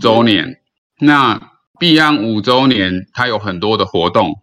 [0.00, 0.56] 周年。
[0.98, 4.42] 那币安五周年，它有很多的活动，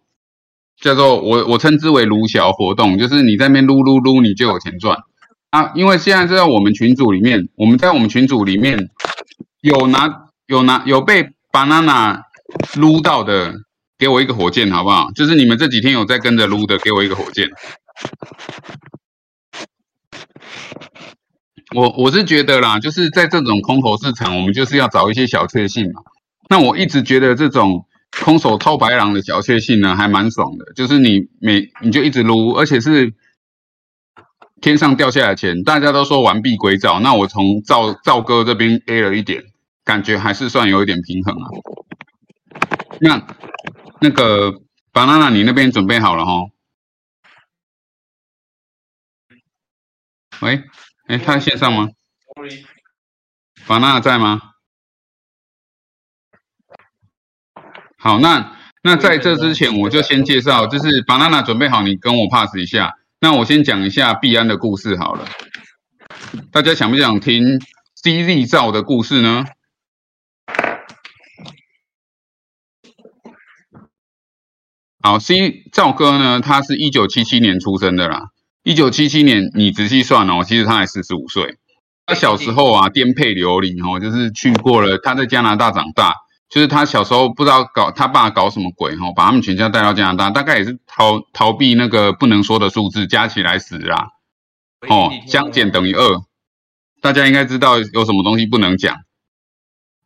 [0.80, 4.96] 叫做我我称之为撸小活动，就是你在那边撸撸撸，你就有钱赚
[5.50, 5.72] 啊。
[5.74, 8.90] 因为现在在我们群组里面，我们在我们群组里面
[9.60, 10.08] 有拿
[10.46, 12.22] 有拿有被 banana
[12.76, 13.54] 撸到的，
[13.98, 15.10] 给我一个火箭好不好？
[15.12, 17.48] 就是你们这几天有在跟着撸的，给我一个火箭。
[21.74, 26.02] 我我是觉得啦，就是在这种空头市场，我们就是要找一些小确幸嘛。
[26.48, 30.72] 那我一直觉得这种空手套白狼的小确幸呢，还蛮爽的。
[30.74, 33.12] 就是你每你就一直撸，而且是
[34.62, 35.62] 天上掉下来钱。
[35.62, 39.44] 大家都说完璧归赵，那我从赵赵哥这边 A 了一点，
[39.84, 41.46] 感觉还是算有一点平衡啊。
[43.00, 43.26] 那
[44.00, 44.62] 那个
[44.92, 46.32] banana，你那边准备好了哈？
[50.40, 50.62] 喂？
[51.08, 51.88] 哎，他在线上吗？
[53.64, 54.40] 法纳在吗？
[57.98, 62.92] 好，那那在这之前，我就先介绍，就是 banana 准备好，你跟我 pass 一下。
[63.20, 65.26] 那我先讲一下币安的故事好了。
[66.52, 67.58] 大家想不想听
[68.02, 69.44] CZ 造的故事呢？
[75.00, 78.30] 好，C 赵哥呢，他是一九七七年出生的啦。
[78.62, 81.56] 一九七七年，你仔细算哦，其实他才四十五岁。
[82.06, 84.98] 他小时候啊，颠沛流离哦，就是去过了。
[84.98, 86.14] 他在加拿大长大，
[86.48, 94.08] 就是他小时候不知道搞他爸搞什么鬼哦，把他们全家带到加拿大，大概也是逃逃避那个不能说的数字，加起来死啦。
[94.88, 96.22] 哦，相减等于二，
[97.00, 98.96] 大家应该知道有什么东西不能讲。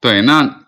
[0.01, 0.65] 对，那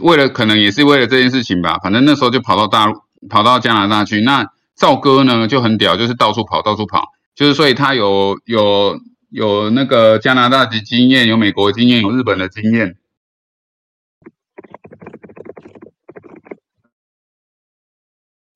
[0.00, 2.94] 为了可能也是为了这件事情吧，反正那时候就跑到大陆，
[3.28, 4.20] 跑到加拿大去。
[4.20, 7.10] 那赵哥呢就很屌，就是到处跑，到处跑。
[7.34, 9.00] 就是所以他有有
[9.30, 12.96] 有那个加拿大的经验，有美国经验，有日本的经验。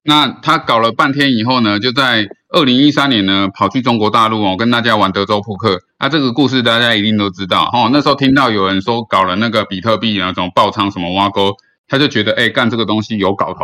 [0.02, 5.80] 那他搞了半天以后呢，就在二零一三年呢，跑去中国大陆哦，跟大家玩德州扑克。
[5.98, 7.90] 那这个故事大家一定都知道哦。
[7.92, 11.56] 那时候听到有人说搞了那个比特币那种爆仓什么挖沟，
[11.88, 13.60] 他就觉得哎，干这个东西有搞头。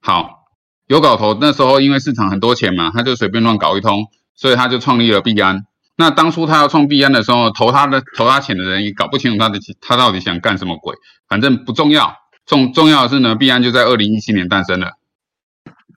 [0.00, 0.45] 好。
[0.86, 5.66] 有搞头，那时候因为市场很多钱嘛，他就随便乱搞一通，所以他就创立了币安。
[5.96, 10.94] 那当初他要创币安的时候，投他的投他钱的人也搞不清楚他的他到底想干什么鬼，
[11.28, 12.14] 反正不重要。
[12.46, 14.92] 重重要的是呢，币安就在二零一七年诞生了。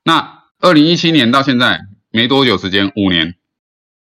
[0.03, 3.35] 那二零一七年到现在没多久时间，五年，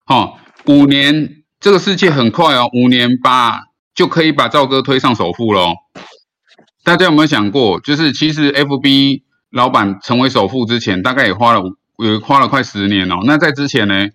[0.05, 0.33] 哈，
[0.65, 5.75] 五年这个世界很快哦，五年把就可以把赵哥推上首富喽。
[6.83, 9.21] 大家有没有想过，就是其实 FB。
[9.51, 11.63] 老板成为首富之前，大概也花了
[11.97, 13.21] 也花了快十年哦。
[13.25, 14.07] 那在之前呢？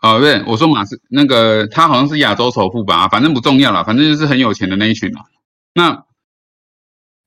[0.00, 5.20] 呃，不对，我说马斯那个他好像是亚洲首富吧，反正不重要了，反正就是很有钱的那一群嘛。
[5.74, 6.04] 那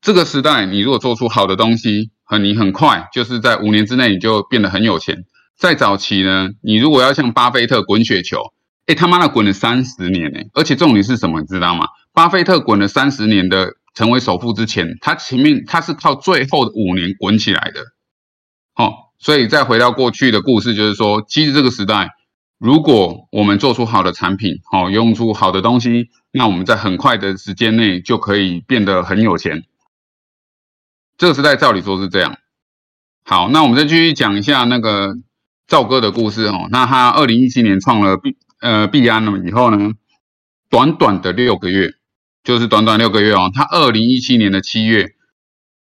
[0.01, 5.23] 这个时代，你如果做出好的东西，很你很快就是在五年之内你就变得很有钱。
[5.57, 8.41] 在早期呢，你如果要像巴菲特滚雪球，
[8.87, 11.87] 哎他妈的滚了三十年呢，而且重点是什么，你知道吗？
[12.11, 13.75] 巴菲特滚了三十年的。
[13.95, 17.81] 成为首富之前，他前面他是靠最后的五年滚起来的，
[18.75, 22.09] 哦，所以再回到过去的故事，就是说，其实这个时代，
[22.59, 29.63] 如果我们做出好的产品，好用出好的东西，那我们在很快的时间内就可以变得很有钱。
[31.17, 32.37] 这个时代照理说是这样。
[33.23, 35.15] 好，那我们再继续讲一下那个
[35.67, 36.67] 赵哥的故事哦。
[36.69, 39.93] 那他二零一七年创了币呃币安了以后呢，
[40.69, 41.93] 短短的六个月。
[42.45, 45.15] 就是短短六个月哦，他二零一七年的七月，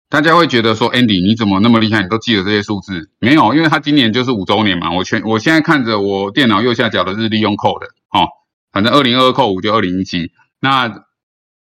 [0.09, 3.09] 大家会觉得说，Andy 你怎么那么厉害，你都记得这些数字？
[3.19, 4.91] 没有，因为他今年就是五周年嘛。
[4.91, 8.27] 我全我现在看着我电脑右下角的日历用扣的，哦，
[8.71, 10.89] 反正二零二二扣五就二零一七，那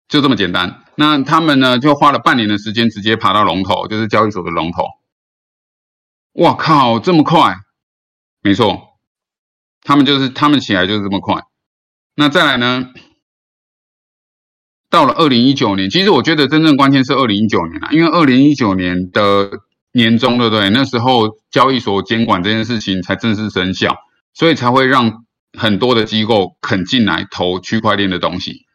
[0.10, 0.84] 就这么简单。
[0.96, 4.84] 那他们呢，就花了半年的时间，直接爬到龙头，就是交易所的龙头。
[6.34, 7.56] 哇靠，这么快？
[8.42, 8.98] 没错，
[9.84, 11.44] 他们就是他们起来就是这么快。
[12.16, 12.92] 那再来呢？
[14.90, 19.52] 到了二零一九年，其实我觉得真正关键是二零一九年啊，因为二零一九年的
[19.92, 20.70] 年中，对不对？
[20.70, 23.96] 那时候交易所监管这件事情才正式生效，
[24.34, 25.26] 所以才会让
[25.58, 28.66] 很多的机构肯进来投区块链的东西。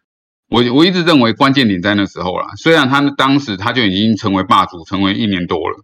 [0.49, 5.79] 我我一直认为关键点在那时候啦，虽然他当时他就已经成为霸主，成为一年多了。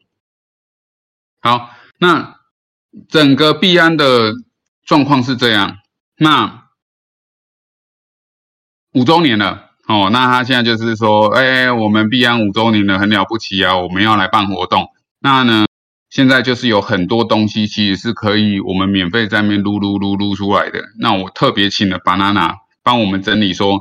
[1.40, 2.40] 好，那
[3.08, 4.34] 整个币安的
[4.84, 5.78] 状况是这样，
[6.19, 6.64] 那
[8.93, 9.65] 五周年了。
[9.88, 14.88] 哦，那他现在就是说，哎，我们币安五周年了，很了不起啊，我们要来办活动。
[15.20, 15.66] 那呢，
[16.10, 20.80] 现在就是有很多东西其实是可以我们免费在面撸撸撸撸出来的。
[20.98, 23.80] 那我特别请了 banana 帮我们整理说，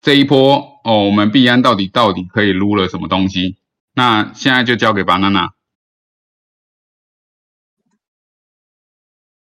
[0.00, 3.58] 这一波哦，我们币安到底到底可以撸了什么东西？
[3.94, 5.50] 那现在就交给 banana。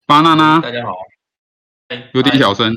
[0.07, 0.95] banana，大家好。
[2.13, 2.75] 有点小声。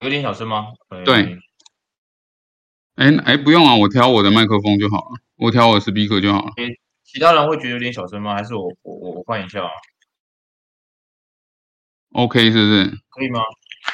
[0.00, 0.68] 有点小声吗？
[1.04, 1.38] 对。
[2.98, 6.52] 哎哎，不用啊，我调我的麦克风就好了，我调我的 speaker 就好了。
[7.04, 8.34] 其他人会觉得有点小声吗？
[8.34, 9.70] 还是我我我我换一下啊
[12.12, 12.84] ？OK，是不是？
[13.10, 13.40] 可以吗？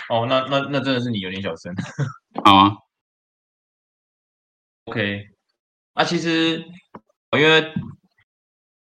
[0.08, 1.74] 哦，那那那真的是你有点小声。
[2.44, 2.72] 好啊。
[4.86, 5.28] OK，
[5.92, 6.56] 啊，其实
[7.36, 7.60] 因为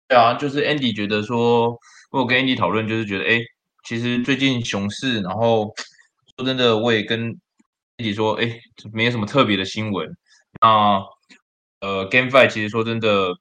[0.08, 1.78] 对啊，就是 Andy 觉得说，
[2.10, 3.38] 我跟 Andy 讨论，就是觉得哎，
[3.84, 5.72] 其实最近熊市，然后
[6.36, 7.38] 说真的，我也跟。
[8.00, 8.60] 自己说，哎，
[8.92, 10.08] 没有什么特别的新闻。
[10.60, 11.00] 那
[11.80, 13.32] 呃，GameFi 其实说真的，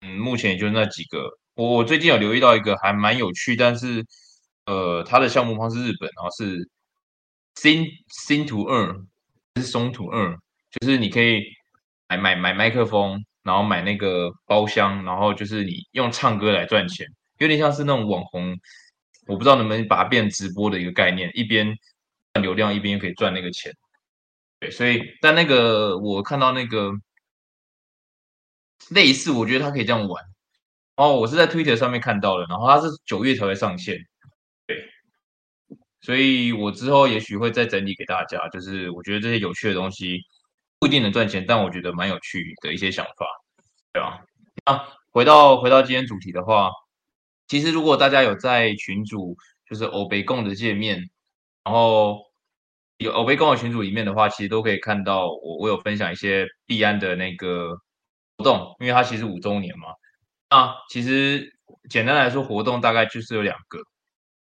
[0.00, 1.38] 嗯，目前也就那几个。
[1.54, 4.04] 我我最近有留意到一个还蛮有趣，但是
[4.66, 6.68] 呃，它的项目方是日本，然后是
[7.56, 7.86] Sin
[8.26, 9.06] Sin to Earn，
[9.56, 10.38] 是 Song to Earn，
[10.80, 11.44] 就是你可以
[12.08, 17.06] 买买买麦克风，然后买那个包厢，然后就是你用唱歌来赚钱，
[17.38, 18.58] 有点像是那种网红，
[19.26, 21.76] 我不知道能不能把它变直播的一个概念，一边
[22.40, 23.72] 流量，一边可以赚那个钱。
[24.60, 26.92] 对，所以但那个我看到那个
[28.90, 30.22] 类似，我觉得它可以这样玩。
[30.96, 33.96] 哦，我是在 Twitter 上面看到的，然后它是九月才会上线。
[34.66, 34.76] 对，
[36.02, 40.20] 所以我之后也许会再整理给大家，就是我觉得这些有趣的东西
[40.78, 43.26] 不一定能赚钱，但我觉得蛮有趣的一些想法，
[43.94, 44.22] 对吧？
[44.66, 46.70] 那回到回到今天主题的话，
[47.48, 49.34] 其实如果大家有在群主，
[49.66, 51.08] 就是欧北共的界面，
[51.64, 52.29] 然后。
[53.00, 57.74] 有欧贝公的群组里面的话，其实都可以看到我我有分享一些币安的那个
[58.36, 59.86] 活动，因为它其实五周年嘛。
[60.50, 61.50] 那其实
[61.88, 63.78] 简单来说，活动大概就是有两个。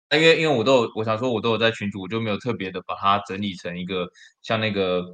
[0.08, 4.08] 那因为因为我都有，我想说我都有在群组，我就没有特别的把它整理成一个
[4.40, 5.04] 像那个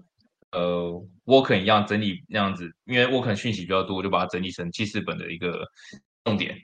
[0.53, 0.93] 呃
[1.25, 5.67] 沃肯一样整理那样子，因为沃肯讯息比较多，我就把它整理成记事本的一个
[6.23, 6.57] 重点。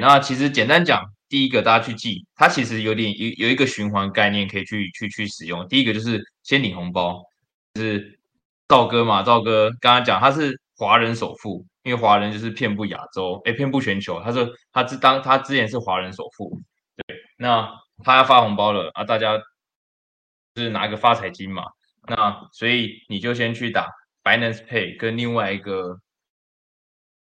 [0.00, 1.04] 那其实简单讲。
[1.32, 5.66] 第一个，大家去记，它其实有点有有一个循环概念可以去去去使用。
[5.66, 7.24] 第一个就是先领红包，
[7.72, 8.20] 就是
[8.68, 14.20] 赵哥嘛，赵哥刚刚讲他是华人首富，因为华人就是遍布亚洲， 哎，遍布全球。
[14.22, 16.60] 他说他之当他之前是华人首富，
[17.06, 17.66] 对，那
[18.04, 19.38] 他要发红包了啊，大家
[20.54, 21.64] 就是拿一个发财金嘛，
[22.08, 23.88] 那所以你就先去打
[24.22, 25.96] Binance Pay 跟另外一个，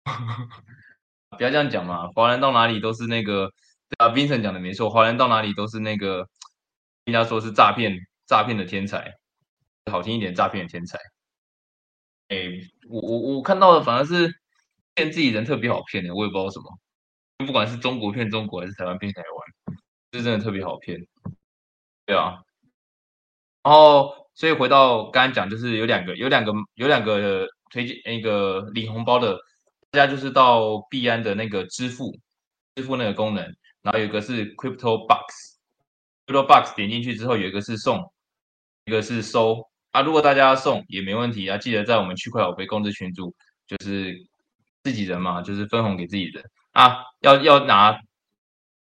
[1.37, 3.53] 不要这样讲嘛，华人到哪里都是那个。
[3.89, 6.29] 对啊，Vincent 讲的没错，华人到哪里都是那个，
[7.05, 9.15] 人家说是诈骗诈骗的天才，
[9.91, 10.99] 好听一点，诈骗的天才。
[12.29, 12.37] 哎，
[12.91, 14.31] 我我我看到的反而是
[14.95, 16.79] 骗自己人特别好骗的，我也不知道什么。
[17.47, 19.77] 不管是中国骗中国，还是台湾骗台湾，
[20.13, 21.01] 是真的特别好骗。
[22.05, 22.43] 对啊，
[23.63, 29.39] 然后所以回到刚刚讲，就是有两个有两个有两个推荐那个领红包的，
[29.91, 32.13] 大家就是到币安的那个支付
[32.75, 33.57] 支付那个功能。
[33.83, 38.13] 然后有一个是 Crypto Box，Crypto Box 点进去之后有一个是送，
[38.85, 40.03] 一个是收啊。
[40.03, 43.35] 如果大家要送也没问题啊，记得在我们区块链公司群组，
[43.67, 44.17] 就是
[44.83, 46.97] 自己人嘛，就是分红给自己人啊。
[47.21, 47.99] 要要拿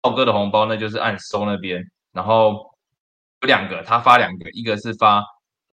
[0.03, 1.83] 浩哥的红包，那就是按收那边。
[2.11, 2.75] 然后
[3.41, 5.23] 有两个，他发两个，一个是发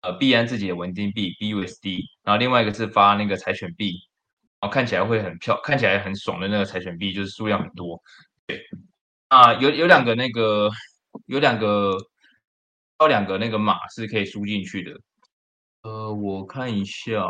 [0.02, 3.92] 呃币安自己的稳定币 BUSD，然后另外一个是发那个柴犬币，
[4.60, 7.98] 然后看起来会很漂，看起来很爽的那个柴犬币，就是数量很多，
[8.46, 8.62] 对。
[9.28, 10.70] 啊，有有两个那个，
[11.26, 11.96] 有两个，
[13.00, 15.00] 有两个那个码是可以输进去的。
[15.82, 17.28] 呃，我看一下，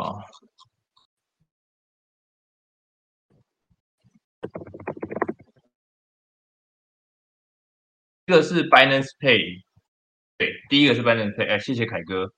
[8.27, 9.63] 这个是 Binance Pay，
[10.37, 12.31] 对，第一个是 Binance Pay，哎，谢谢凯哥。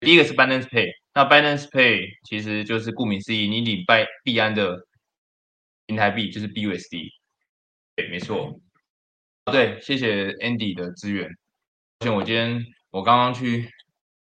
[0.00, 3.84] 第一个是 Binance Pay，那 Binance Pay 其实就是顾名思义，你领币
[4.22, 4.86] 币安的
[5.86, 7.10] 平台币就是 BUSD，
[7.96, 8.60] 对，没错。
[9.50, 11.26] 对，谢谢 Andy 的支援。
[12.00, 13.68] 而且我今天我刚刚去，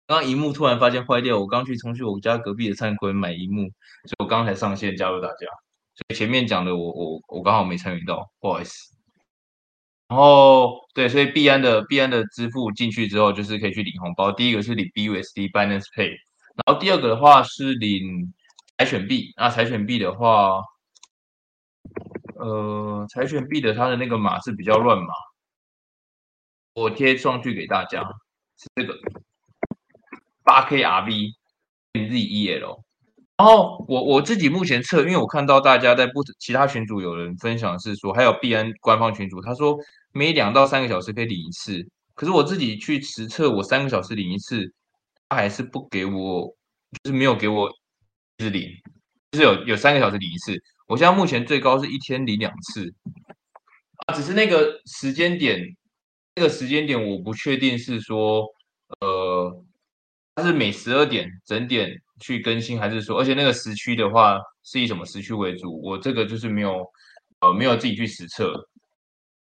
[0.07, 3.63] 刚刚荧幕突然发现坏掉，我刚去冲去我家隔壁的灿坤买荧幕，
[4.05, 5.48] 所以我刚才上线加入大家。
[5.95, 8.95] 所以前面讲的我我我刚好没参与到，不好意思。
[10.07, 14.31] 然后对，所以币安的币安的支付进去之后，就是可以去领红包。
[14.31, 18.34] 第一个是领 BUSD Binance Pay，然后第二个的话是领
[18.77, 19.34] 柴犬币。
[19.38, 20.62] 那柴犬币的话。
[22.45, 25.07] 呃，柴犬币的它的那个码是比较乱码，
[26.75, 28.03] 我贴上去给大家，
[28.55, 28.95] 是这个
[30.43, 31.31] 八 K RV
[31.93, 32.83] Z E L。
[33.37, 39.75] 然后我我自己目前测，因为我看到大家在不其他群组有人分享是说，还有币安官方群组，他说
[40.11, 41.83] 每两到三个小时可以领一次。
[42.13, 44.71] 可是我自己去实测，我三个小时领一次，
[45.29, 46.47] 他还是不给我，
[47.03, 47.69] 就是没有给我
[48.37, 48.69] 一直领，
[49.31, 50.61] 就是有有三个小时领一次。
[50.88, 52.94] 我现在目前最高是一天领两次，
[54.06, 55.60] 啊，只是那个时间点，
[56.36, 58.46] 那个时间点我不确定是说，
[59.00, 59.63] 呃，
[60.36, 65.82] 它是每十二点整点去更新，还是说，而且那个时区的话是以什么时区为主？
[65.82, 66.86] 我这个就是没有，
[67.39, 68.54] 呃，没有自己去实测。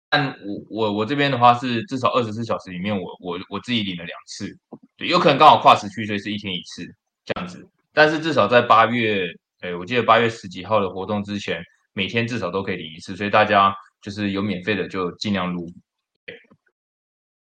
[0.09, 4.57] 但我我我这边的话是至少二十四小时里面，我我我自己领了两次，
[4.95, 6.85] 对，有可能刚好跨时区，所以是一天一次
[7.25, 7.67] 这样子。
[7.91, 9.27] 但是至少在八月，
[9.65, 11.59] 对，我记得八月十几号的活动之前，
[11.93, 15.67] 每天至少都可以领一次，所以大家就是有免费的就尽量撸。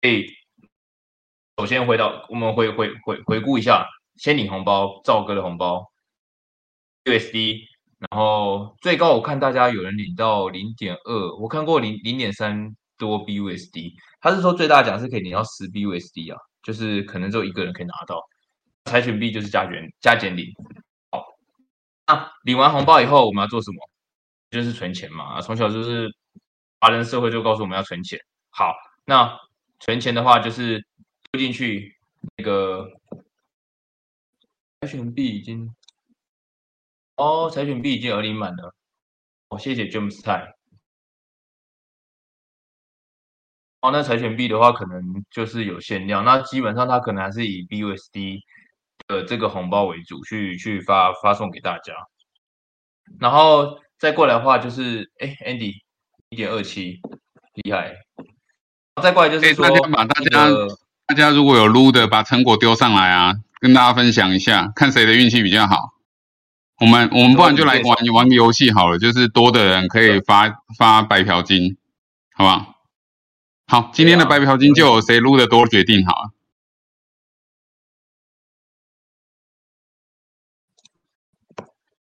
[0.00, 0.24] 哎，
[1.58, 5.92] 首先回到我们回回回回顾一下，先领红包，赵哥的红包
[7.04, 7.60] ，USD。
[8.10, 18.20] 然后最高我看大家有人领到零点二，我看过零零点三多 BUSD，他是说最大奖是可以领到十 BUSD 啊，就是可能只有一个人可以拿到。
[18.86, 20.46] 柴犬币就是加减加减领。
[22.08, 23.88] 那领完红包以后我们要做什么？
[24.50, 25.40] 就是存钱嘛。
[25.42, 26.10] 从小就是
[26.80, 28.18] 华人社会就告诉我们要存钱。
[28.48, 28.74] 好，
[29.04, 29.38] 那
[29.78, 30.84] 存钱的话就是
[31.30, 31.96] 丢进去
[32.38, 32.90] 那个
[34.80, 35.74] 柴犬币已经。
[37.16, 38.74] 哦，柴犬币已经额领满了。
[39.48, 40.18] 哦，谢谢 James。
[43.80, 46.24] 哦，那柴犬币的话，可能就是有限量。
[46.24, 48.40] 那基本上它可能还是以 BUSD
[49.06, 51.92] 的这个红包为主，去去发发送给大家。
[53.20, 55.74] 然后再过来的话，就是哎，Andy
[56.30, 57.00] 一点二七，
[57.54, 57.94] 厉害。
[59.02, 60.48] 再过来就是说，大家把大家
[61.06, 65.94] 大家如果有撸的，把成果丢上来啊，跟大家分享一下，看谁的运气比较好。
[66.80, 71.76] 我们我们不然就来玩玩个游戏好了，就是多的人可以发发白嫖金，
[72.34, 72.74] 好不好？
[73.66, 76.30] 好，今天的白嫖金就由谁撸的多决定好了。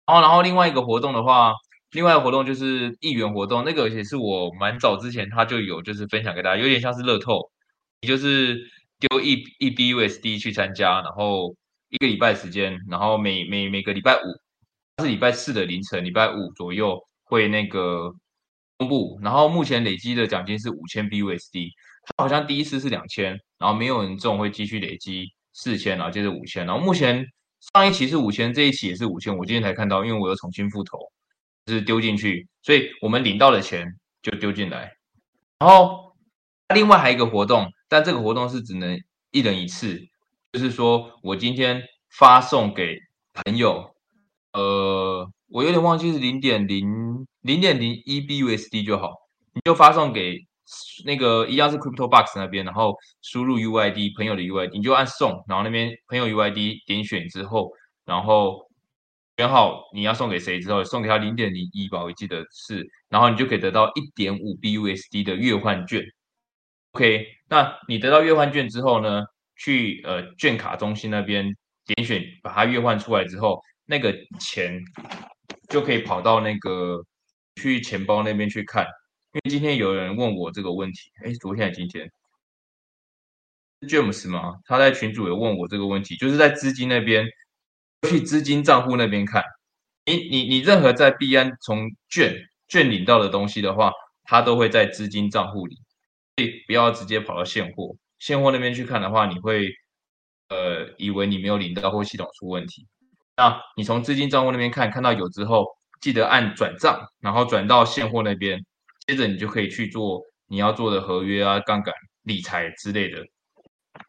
[0.07, 1.53] 哦，然后另外一个活动的话，
[1.91, 7.51] 另外一个活动就是议员活动，那个也是我蛮早之前他就有就是分享给大家，有点像是乐透，
[8.01, 8.59] 也就是
[8.99, 11.55] 丢一一 BUSD 去参加，然后
[11.89, 14.21] 一个礼拜时间，然后每每每个礼拜五。
[15.03, 18.15] 是礼拜四的凌晨，礼拜五左右会那个
[18.77, 19.19] 公布。
[19.21, 21.71] 然后目前累积的奖金是五千 BUSD，
[22.05, 26.65] 它好像第一次是两千，然后没有人中会继续累积四千，然后接着五千。
[26.65, 27.27] 然后目前
[27.73, 29.35] 上一期是五千，这一期也是五千。
[29.37, 30.97] 我今天才看到，因为我有重新复投，
[31.65, 33.87] 就是丢进去，所以我们领到的钱
[34.21, 34.91] 就丢进来。
[35.59, 36.15] 然后
[36.73, 38.97] 另外还有一个活动，但这个活动是只能
[39.31, 39.99] 一人一次，
[40.53, 41.81] 就是说我今天
[42.17, 42.97] 发送给
[43.33, 43.93] 朋友。
[44.53, 49.11] 呃，我有点忘记是零点零零点零一 BUSD 就好，
[49.53, 50.37] 你就发送给
[51.05, 57.71] 那个一样是 Crypto Box 那边，然后输入 UID 朋友的 UID，你就按送，然后那边朋友 UID 点选之后，
[58.05, 58.69] 然后
[59.37, 66.03] 选好你要送给谁之后，送给他零点零一吧，我记得是，然后你就可以得到一点五 BUSD 的月换券。
[66.91, 69.23] OK，那你得到月换券之后呢，
[69.55, 71.53] 去呃券卡中心那边
[71.85, 73.61] 点选把它月换出来之后。
[73.87, 74.81] 那个钱
[75.69, 77.05] 就可以跑到那个
[77.55, 78.83] 去钱包那边去看，
[79.35, 82.09] 因为今天有人问我这个问题，哎，昨天还是今天
[83.81, 84.53] ？James 吗？
[84.63, 87.27] 他在群组有问我这个问题，就是在资金那边
[88.07, 89.43] 去资金账户那边看，
[90.05, 92.33] 你你你任何在币安从券
[92.69, 93.91] 券领到的东西的话，
[94.23, 95.75] 它都会在资金账户里，
[96.37, 99.69] 所以不要直接跑到现货，现货那边去看的话，你会
[100.47, 102.87] 呃以为你没有领到或系统出问题。
[103.35, 108.65] 那你从资金账户那边看，看到有之后，记得按转账，然后转到现货那边，
[109.07, 111.93] 接着你就可以去做你要做的合约啊、杠杆、
[112.23, 113.25] 理财之类的。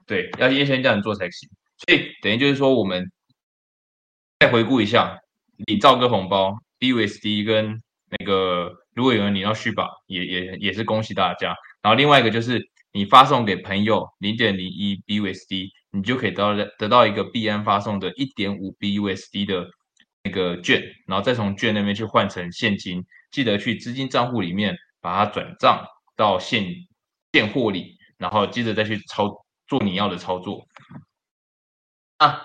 [0.06, 1.48] 对，要先先这样做才行。
[1.86, 3.10] 所以等于就是说，我们
[4.40, 5.18] 再回顾一下，
[5.66, 7.80] 你造个红包，BUSD 跟
[8.18, 11.54] 那个如果有人你要续保，也也也是恭喜大家。
[11.82, 12.60] 然后另外一个就是
[12.92, 15.70] 你发送给朋友零点零一 BUSD。
[15.92, 19.66] 你就可以得到得到一个币安发送的一点五 BUSD 的
[20.24, 24.76] 那个券，然后再从券那边去换成现金，记得去资金账户里面
[25.06, 25.86] 把它转账
[26.16, 26.66] 到现
[27.30, 30.66] 现货里，然后接着再去操做你要的操作。
[32.16, 32.42] 啊，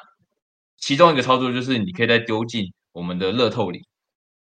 [0.77, 3.87] 其中一个操作就是你可以再丢进我们的乐透里，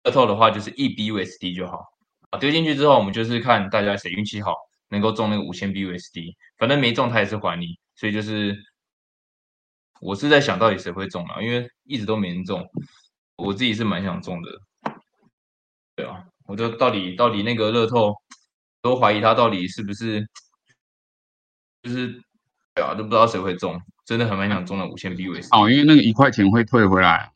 [0.03, 1.83] 乐透的话就是一 BUSD 就好
[2.29, 4.53] 啊，丢进去之后我们就是看大家谁运气好，
[4.87, 8.55] 能够中那个五千 BUSD，反正没中他也是还你，所以就是。
[10.01, 11.41] 我是在想到底谁会中啊？
[11.41, 12.61] 因为一直都没人中，
[13.37, 14.51] 我自己是蛮想中的。
[15.95, 18.15] 对啊，我就到底到底那个乐透，
[18.81, 20.27] 都怀疑他到底是不是，
[21.83, 22.21] 就是
[22.73, 23.81] 对啊，都不知道谁会中。
[24.05, 25.47] 真的很蛮想中了五千 BUS。
[25.51, 27.31] 哦，因为那个一块钱会退回来。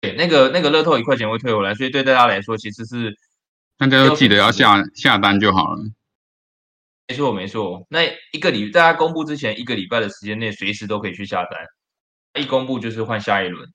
[0.00, 3.14] 对，那个那个乐透一块钱会退回来，所以对大家来说其实是
[3.76, 5.84] 大家都记得要下下单就好了。
[7.06, 8.00] 没错没错，那
[8.32, 12.42] 一个礼大家公布之前一个礼拜的时间内，随时都可以去下单。
[12.42, 13.68] 一公布就是换下一轮。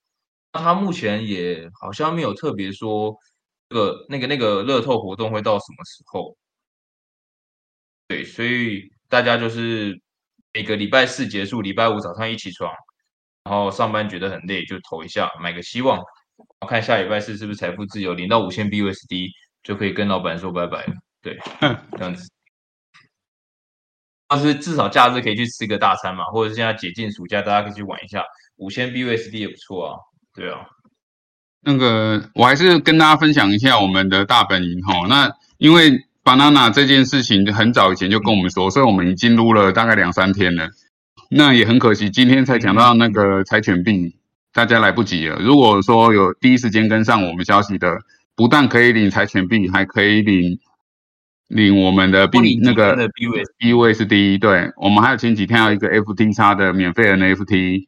[0.54, 3.18] 那他目前也好像没有特别说这
[3.70, 6.36] 个那个那个乐透活动会到什么时候。
[8.08, 10.00] 对，所以大家就是
[10.54, 12.72] 每个礼拜四结束，礼拜五早上一起床，
[13.44, 16.02] 然后上班觉得很累，就投一下，买个希望。
[16.68, 19.30] 看下礼拜四是不是财富自由，领到五千 BUSD
[19.64, 20.94] 就可以跟老板说拜拜了。
[21.22, 21.38] 对，
[21.98, 22.30] 这样子。
[24.30, 28.24] 但是至少假日可以去吃个大餐嘛，或者是现在解禁暑假，大家可以去玩一下，
[28.58, 29.98] 五千 BUSD 也不错啊。
[30.34, 30.66] 对啊，
[31.64, 35.06] 那个我还是跟大家分享一下我们的大本营哈。
[35.08, 40.70] 那因为 banana 这件事情很早以前就跟我们说，所以我们已经撸了大概两三天了。
[41.30, 44.16] 那也很可惜，今天才讲到那个柴犬币。
[44.54, 45.38] 大家来不及了。
[45.40, 48.00] 如果说有第一时间跟上我们消息的，
[48.36, 50.58] 不但可以领柴犬币，还可以领
[51.48, 54.40] 领我们的币那个 B 位 B 位是第一。
[54.40, 57.88] 对，我们还有前几天有一个 FT 叉的免费 NFT。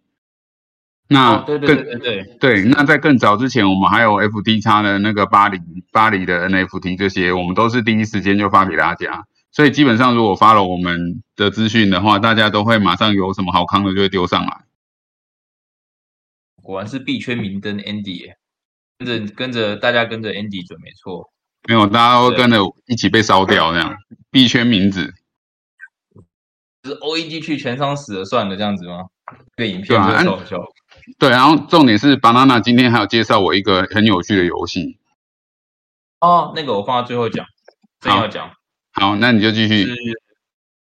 [1.12, 5.60] 那对对对对对对，那在更早之前，我们还有 FD 叉的那个巴黎
[5.92, 9.25] 巴黎的 NFT，这些我们都是第一时间就发给大家。
[9.51, 14.62] 所以基本上，如果发了我们的资讯的话，大家都会马上有什么好康的就会丢上来。
[16.62, 18.32] 果然是币圈明灯 Andy，
[19.00, 21.32] 跟着跟着大家跟着 Andy 准没错，
[21.68, 23.96] 没有大家都跟着一起被烧掉那样，
[24.30, 25.12] 币圈名字，
[26.84, 29.08] 是 O E G 去全仓死了算了这样子吗？
[29.58, 30.63] 这个影片真好笑。
[31.18, 35.00] 对，然后重点是 Banana 今天还有介绍我一个很有趣的游戏。
[36.19, 37.45] 哦，那个我放到最后讲，
[38.00, 38.52] 最后讲。
[38.91, 39.88] 好，那你就继续。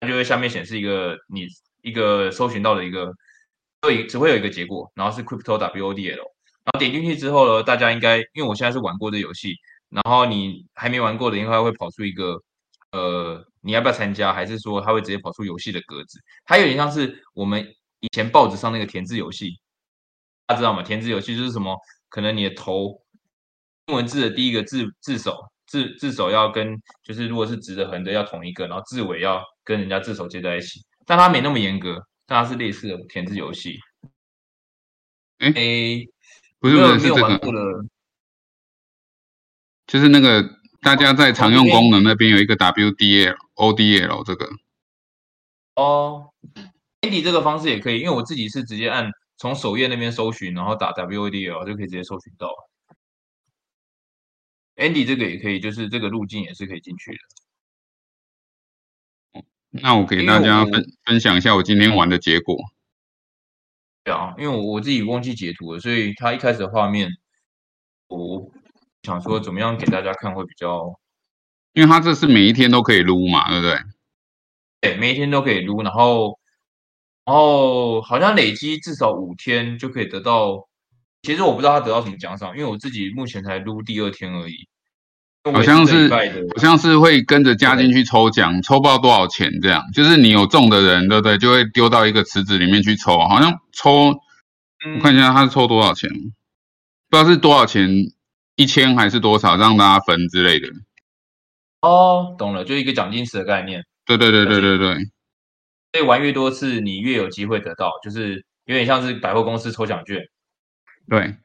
[0.00, 1.48] 它就会下面显示一个你
[1.82, 3.12] 一个搜寻到的一个，
[3.82, 6.33] 会只会有一个结果，然后是 Crypto WODL，
[6.64, 9.54] 然后点进去之后呢，大家应该因为我现在是玩过这游戏，
[9.88, 12.40] 然后你还没玩过的应该会跑出一个，
[12.92, 14.32] 呃，你要不要参加？
[14.32, 16.18] 还是说它会直接跑出游戏的格子？
[16.44, 17.74] 它有点像是我们。
[18.00, 19.58] 以前报纸上那个填字游戏，
[20.46, 20.82] 大家知道吗？
[20.82, 21.74] 填字游戏就是什么？
[22.10, 23.00] 可能你的头
[23.86, 25.34] 英文字的第一个字字首
[25.66, 30.84] 字字首要跟，就是如果是直的横的要同一个，然后字尾要跟人家字首接在一起。
[31.06, 33.78] 但它没那么严格，但它是类似的填字游戏。
[35.38, 35.54] 哎，
[36.64, 37.84] 不是不是是这个，
[39.86, 40.42] 就是那个
[40.80, 44.48] 大家在常用功能那边有一个 WDL ODL 这个。
[45.74, 46.30] 哦。
[47.02, 52.48] Andy 这个方式也可以，因为我自己是直接按从首页那边搜寻，然后打 WODL 就可以直接搜寻到。
[54.76, 57.12] Andy 这个也可以，就是这个路径也是可以进去
[59.32, 59.44] 的。
[59.68, 62.56] 那我给大家分分享一下我今天玩的结果。
[64.04, 67.10] 对啊，因为我我自己忘记截图了，所以他一开始的画面，
[68.08, 68.48] 我
[69.02, 70.98] 想说怎么样给大家看会比较，
[71.72, 73.78] 因为他这是每一天都可以撸嘛，对不对？
[74.80, 76.38] 对，每一天都可以撸，然后。
[77.26, 80.68] 然后好像累积至少五天就可以得到，
[81.22, 84.68] 其实我不知道他得到什么奖赏，因为我自己目前才撸第二天而已。
[85.52, 86.18] 好像是好
[86.56, 91.36] 像是会跟着加进去抽奖，抽不到多少钱这样，就是你有中的人，对不对？
[91.36, 96.08] 就会丢到一个池子里面去抽，好像抽，我看一下他是抽多少钱，
[97.10, 97.88] 不知道是多少钱，
[98.56, 100.68] 一千还是多少，让大家分之类的。
[101.82, 103.84] 哦，懂了，就一个奖金池的概念。
[104.06, 104.94] 对对对对对对。
[105.92, 110.18] 所以玩越多次，你越有机会得到，就是有点像是百货公司抽奖券。
[111.08, 111.36] 对，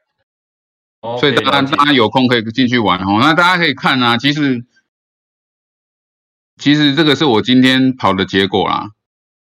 [1.18, 3.18] 所以大家大家有空可以进去玩哦。
[3.20, 4.64] 那大家可以看啊，其实
[6.56, 8.90] 其实这个是我今天跑的结果啦。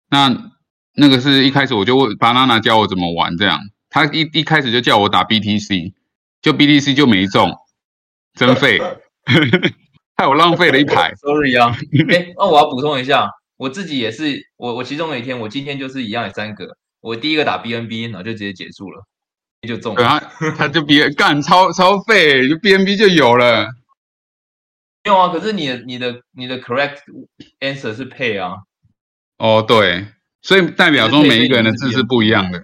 [0.10, 0.52] 那
[0.94, 3.60] 那个是一开始我就问巴娜娜教我怎么玩，这样
[3.90, 5.94] 他一一开始就叫我打 BTC，
[6.42, 7.54] 就 BTC 就没中，
[8.34, 8.80] 真废，
[10.16, 11.14] 害我浪费了一排。
[11.16, 11.76] Sorry 啊，
[12.10, 13.30] 哎，那我要补充一下。
[13.58, 19.06] 我自己也是，我我其中的一天，我今天就是一样有三个，我第一个打 B N B，然后就直接结束了，
[19.68, 20.04] 就中了。
[20.04, 23.66] 他他就别干超超费，就 B N B 就有了。
[25.04, 27.00] 没有啊，可是你的你的你的 correct
[27.60, 28.58] answer 是配啊。
[29.38, 30.08] 哦，对，
[30.42, 32.64] 所以代表说每一个人的字是不一样的。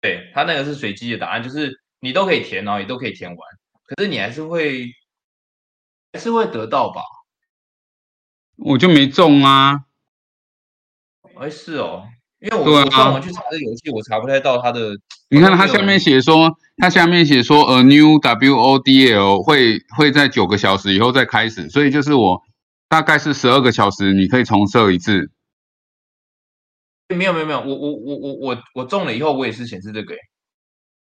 [0.00, 3.38] 对他那个是随机的答案，就是你都可以填哦，也都可以填完，
[3.84, 4.86] 可是你还是会
[6.12, 7.02] 还是会得到吧。
[8.56, 9.84] 我就没中啊！
[11.38, 12.08] 哎，是哦，
[12.40, 14.96] 因为我我上网去查这个游戏，我查不太到它的
[15.28, 22.42] 你看它下面写说，它下面写说，a new WODL 会会在九个小时以后再开始，所以就是我
[22.88, 25.30] 大概是十二个小时，你可以重设一次。
[27.14, 30.14] 没有没有没有，我我我我我我中了以后，我也是显示这个。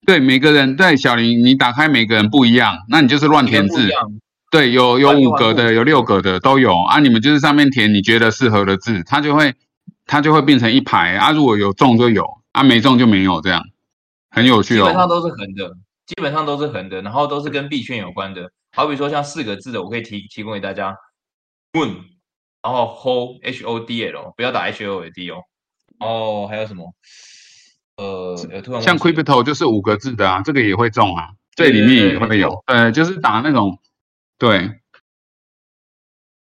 [0.07, 3.89] 对，每个人对小林，你打开每个人不一样，那你就是乱填字。
[4.51, 7.01] 对，有有五格的，有六格的都有啊。
[7.01, 9.55] 你们就是上面填你觉得适合的字，它就会
[10.07, 11.33] 它就会变成一排啊。
[11.33, 13.63] 如果有中就有啊，没中就没有，这样
[14.37, 14.85] 很有趣哦。
[14.85, 18.53] 基本上都是横的，基本上都是横的，然后都是跟币圈有关的。
[18.73, 20.95] 好比说像四个字的，我可以提提供给大家
[21.73, 21.97] ，moon，
[22.63, 25.41] 然后 hold h o d l，不要打 h o l d 哦。
[25.99, 26.93] 哦，还有什么？
[27.97, 28.37] 呃，
[28.83, 33.81] 像 crypto 就是五个字的啊，这个也会中啊，这里面也会有，呃，就是打那种，
[34.37, 34.83] 对，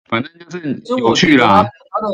[0.07, 1.63] 反正就是有趣啦。
[1.63, 2.09] 他的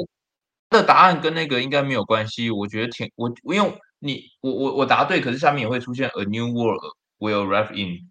[0.68, 6.82] 他的答案跟那个应该没有关系，我觉得挺我我用你我我我答对，可是下面也会出现 a new world
[7.18, 8.10] will arrive in，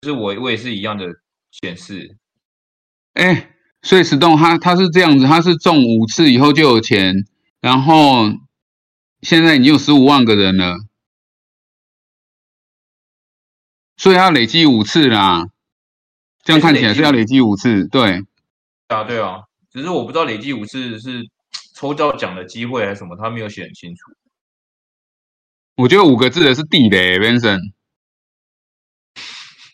[0.00, 1.06] 就是我我也是一样的
[1.52, 2.16] 显示。
[3.14, 7.14] 哎，所以石洞他他是这样子，他是中五次以后就有钱，
[7.60, 8.32] 然后。
[9.22, 10.76] 现在已经有十五万个人了，
[13.96, 15.46] 所以要累积五次啦。
[16.44, 18.22] 这样看起来是要累积五次，对。
[18.88, 21.22] 啊，对啊，只是我不知道累积五次是
[21.74, 24.12] 抽到奖的机会还是什么，他没有写很清楚。
[25.76, 27.60] 我觉得五个字的是地雷，Vincent。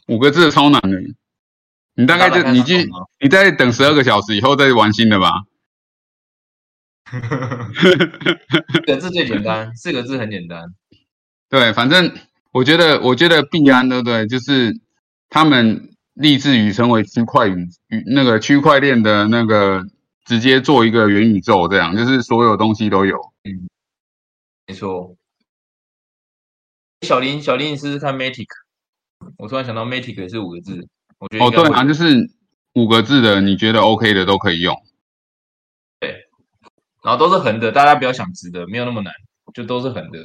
[0.09, 0.99] 五个字的超难的，
[1.95, 2.89] 你大概就你去，
[3.21, 5.45] 你再等十二个小时以后再玩新的吧。
[7.13, 10.75] 四个字最简单，四个字很简单。
[11.49, 12.13] 对，反正
[12.51, 14.27] 我觉得，我觉得币安对不对？
[14.27, 14.81] 就是
[15.29, 19.87] 他们立志于成为区块宇宇那个区块链的那个，
[20.25, 23.17] 直接做一个元宇宙，这样就是所有东西都有。
[23.45, 23.69] 嗯，
[24.67, 25.17] 没错。
[27.03, 28.47] 小林，小林，你试试看 Matic。
[29.37, 30.89] 我突然想到 Matic 也是五个字，
[31.19, 32.31] 我觉得哦，对啊，就是
[32.75, 34.75] 五个字的，你觉得 OK 的都可以用。
[36.01, 36.27] 对
[37.03, 39.13] 然后都是横的，大家不要想直的，没有那么难，
[39.53, 40.19] 就都是横的。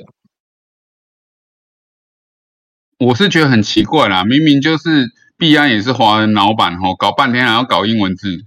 [3.00, 8.46] 我是觉得很奇怪啦，明明就是币安也是华人老板吼，搞半天还要搞英文字。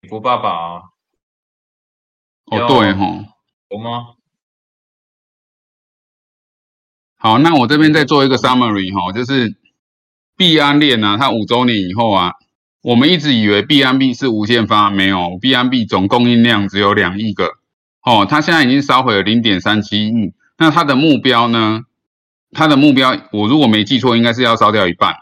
[0.00, 0.82] 美国爸爸啊？
[2.46, 3.24] 哦，对吼，
[3.70, 4.15] 有吗？
[7.18, 9.56] 好，那我这边再做一个 summary 哈，就是
[10.36, 12.32] 币安链啊，它五周年以后啊。
[12.82, 17.54] 我们一直以为 BNB 是无限发，没有 BNB 总供应量只有两亿个，
[18.04, 20.34] 哦，它现在已经烧毁了零点三七亿。
[20.56, 21.80] 那它的目标呢？
[22.52, 25.16] 它的目标，我如果没记错，应该是要烧掉一半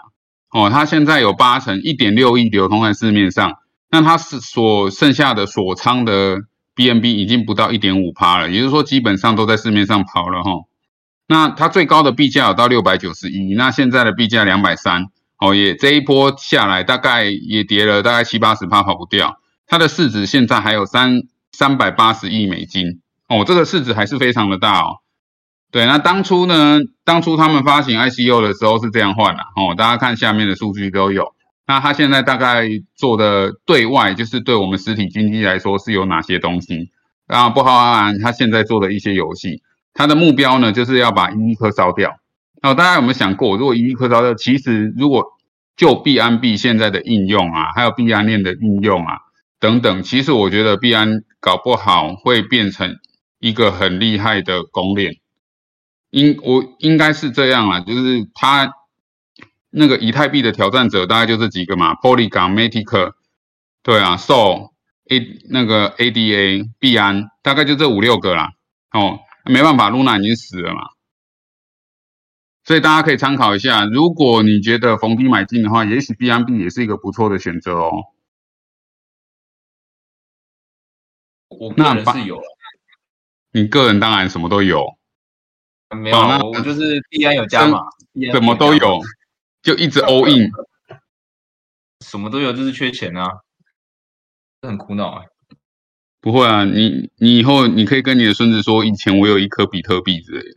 [0.51, 3.51] 哦，它现在有八成一点六亿流通在市面上，
[3.91, 6.43] 那它是所剩下的锁仓的
[6.77, 10.51] BNB 已经不到一点五趴了，也就是说基本上都在市面上跑了哈。
[11.27, 15.07] 那它最高的币价有到六百九十一，那现在的币价两百三。
[15.37, 19.41] 哦，也这一波下来，大概也跌了大概七八十趴，跑不掉。
[19.67, 24.99] 它的市值现在还有三三百八十亿美金，哦，这个市值还是非常的大哦。
[25.73, 31.35] 对，那当初呢，当初他们发行 ICO 的时候是这样换的，哦，大家看下面的数据都有。
[31.67, 36.91] 那它现在大概做的对外，就是对我们实体经济来说是有哪些东西？
[37.27, 39.63] 啊，不包含它现在做的一些游戏。
[39.95, 42.19] 它的目标呢，就是要把一亿颗烧掉。
[42.63, 45.25] 哦，大家有没有想过，如果一亿颗烧掉，其实如果
[45.77, 49.19] 就币安币现在的应用啊，还有币安链的应用啊
[49.61, 52.97] 等等，其实我觉得币安搞不好会变成
[53.39, 55.17] 一个很厉害的公链，
[56.11, 58.73] 应我应该是这样啊，就是它
[59.71, 63.13] 那个以太币的挑战者大概就这几个嘛，Polygon、Matic，
[63.83, 64.71] 对啊，So
[65.11, 68.53] A 那个 ADA 币安大概就这五六个啦，
[68.93, 70.91] 哦，没办法，Luna 已经死了嘛。
[72.65, 77.93] 所以大家可以参考一下，如果你觉得逢低买进的话，也许 BNB 也是一个不错的选择哦。
[81.49, 82.41] 我个人是有，
[83.53, 84.97] 你个人当然什么都有，
[85.91, 87.81] 没有，我就是 BN 有加码，
[88.33, 89.01] 什么都有，
[89.63, 90.51] 就一直 all in，
[92.01, 93.29] 什么都有，就是缺钱啊，
[94.63, 95.27] 很苦恼哎。
[96.25, 100.57] 不会啊，你你以后你可以跟你的孙子说，以前我有一颗比特币之类的。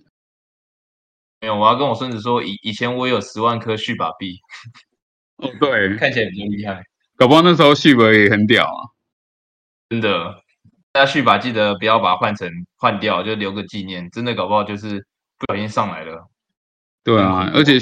[1.42, 4.40] 没有，我要跟我孙子说，以以前我有十万颗续把币。
[5.36, 6.82] 哦，对， 看起来比较厉害。
[7.18, 8.80] 搞不好那时候续把也很屌啊，
[9.90, 10.42] 真的。
[10.94, 14.10] 大家续把记得不要把它换成换掉，就留个纪念。
[14.10, 15.06] 真的搞不好就是
[15.38, 16.30] 不小心上来了。
[17.04, 17.74] 对啊，而且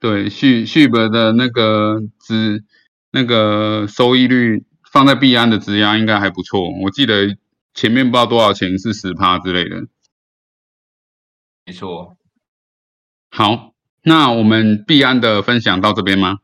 [0.00, 2.64] 对续续本的那个值
[3.12, 6.70] 那个收益率放在币安的质押应该还不错。
[6.84, 7.36] 我记得
[7.74, 9.88] 前面不知道多少钱是十趴之类的。
[11.66, 12.16] 没错。
[13.28, 16.38] 好，那我们币安的分享到这边吗？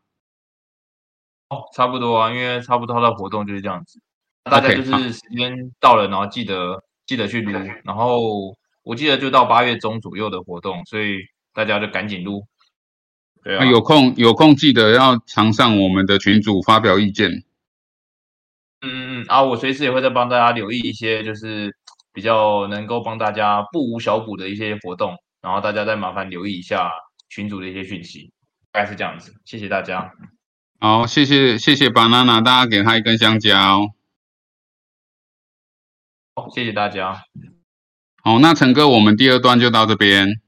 [1.49, 4.01] 哦，差不多啊，因为差不多他的活动就是这样子，
[4.43, 7.53] 大家就是时间到了，然后记得记得去撸，
[7.85, 11.19] 然后我记得就到八月中左右的活动，所以
[11.55, 12.45] 大家就赶紧撸。
[13.45, 17.45] 对啊，那有空有空记得要常上我们的群组发表意见。
[18.83, 21.75] 嗯嗯嗯啊，我随时也会再帮大家留意一些，就是
[22.13, 26.91] 比较能够帮大家不无小补的一些活动，然后大家再麻烦留意一下
[27.29, 28.33] 群组的一些讯息，
[28.73, 30.11] 大概是这样子，谢谢大家。
[30.81, 33.87] 好，谢谢谢谢 banana，大家给他一根香蕉。
[36.35, 37.23] 好，谢谢大家。
[38.23, 40.41] 好，那陈哥，我们第二段就到这边。